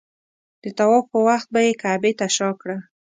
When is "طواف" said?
0.77-1.05